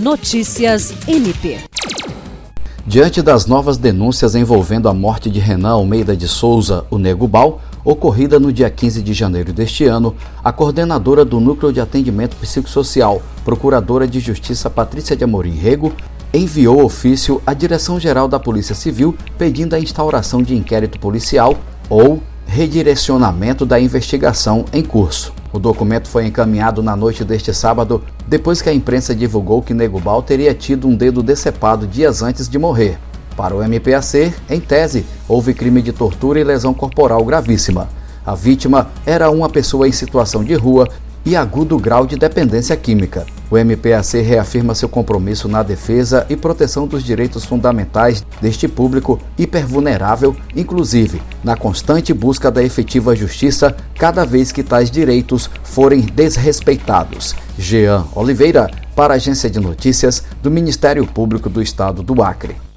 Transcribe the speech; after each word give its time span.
Notícias 0.00 0.94
MP. 1.08 1.58
Diante 2.86 3.20
das 3.20 3.46
novas 3.46 3.76
denúncias 3.76 4.36
envolvendo 4.36 4.88
a 4.88 4.94
morte 4.94 5.28
de 5.28 5.40
Renan 5.40 5.72
Almeida 5.72 6.16
de 6.16 6.28
Souza, 6.28 6.86
o 6.88 6.98
Nego 6.98 7.26
Bal, 7.26 7.60
ocorrida 7.84 8.38
no 8.38 8.52
dia 8.52 8.70
15 8.70 9.02
de 9.02 9.12
janeiro 9.12 9.52
deste 9.52 9.86
ano, 9.86 10.14
a 10.44 10.52
coordenadora 10.52 11.24
do 11.24 11.40
Núcleo 11.40 11.72
de 11.72 11.80
Atendimento 11.80 12.36
Psicossocial, 12.36 13.20
Procuradora 13.44 14.06
de 14.06 14.20
Justiça 14.20 14.70
Patrícia 14.70 15.16
de 15.16 15.24
Amorim 15.24 15.56
Rego, 15.56 15.92
enviou 16.32 16.84
ofício 16.84 17.42
à 17.44 17.52
Direção-Geral 17.52 18.28
da 18.28 18.38
Polícia 18.38 18.76
Civil 18.76 19.16
pedindo 19.36 19.74
a 19.74 19.80
instauração 19.80 20.44
de 20.44 20.54
inquérito 20.54 21.00
policial 21.00 21.58
ou 21.90 22.22
redirecionamento 22.46 23.66
da 23.66 23.80
investigação 23.80 24.64
em 24.72 24.84
curso. 24.84 25.32
O 25.58 25.60
documento 25.60 26.06
foi 26.06 26.24
encaminhado 26.24 26.84
na 26.84 26.94
noite 26.94 27.24
deste 27.24 27.52
sábado, 27.52 28.00
depois 28.28 28.62
que 28.62 28.68
a 28.68 28.72
imprensa 28.72 29.12
divulgou 29.12 29.60
que 29.60 29.74
Negubal 29.74 30.22
teria 30.22 30.54
tido 30.54 30.86
um 30.86 30.94
dedo 30.94 31.20
decepado 31.20 31.84
dias 31.84 32.22
antes 32.22 32.48
de 32.48 32.56
morrer. 32.56 32.96
Para 33.36 33.56
o 33.56 33.60
MPAC, 33.60 34.32
em 34.48 34.60
tese, 34.60 35.04
houve 35.28 35.52
crime 35.52 35.82
de 35.82 35.92
tortura 35.92 36.38
e 36.38 36.44
lesão 36.44 36.72
corporal 36.72 37.24
gravíssima. 37.24 37.88
A 38.24 38.36
vítima 38.36 38.92
era 39.04 39.32
uma 39.32 39.48
pessoa 39.48 39.88
em 39.88 39.90
situação 39.90 40.44
de 40.44 40.54
rua 40.54 40.88
e 41.26 41.34
agudo 41.34 41.76
grau 41.76 42.06
de 42.06 42.14
dependência 42.14 42.76
química. 42.76 43.26
O 43.50 43.56
MPAC 43.56 44.20
reafirma 44.20 44.74
seu 44.74 44.88
compromisso 44.88 45.48
na 45.48 45.62
defesa 45.62 46.26
e 46.28 46.36
proteção 46.36 46.86
dos 46.86 47.02
direitos 47.02 47.44
fundamentais 47.44 48.24
deste 48.40 48.68
público 48.68 49.18
hipervulnerável, 49.38 50.36
inclusive 50.54 51.22
na 51.42 51.56
constante 51.56 52.12
busca 52.12 52.50
da 52.50 52.62
efetiva 52.62 53.16
justiça 53.16 53.74
cada 53.98 54.24
vez 54.24 54.52
que 54.52 54.62
tais 54.62 54.90
direitos 54.90 55.50
forem 55.62 56.00
desrespeitados. 56.00 57.34
Jean 57.58 58.04
Oliveira, 58.14 58.70
para 58.94 59.14
a 59.14 59.16
Agência 59.16 59.48
de 59.48 59.60
Notícias 59.60 60.22
do 60.42 60.50
Ministério 60.50 61.06
Público 61.06 61.48
do 61.48 61.62
Estado 61.62 62.02
do 62.02 62.22
Acre. 62.22 62.67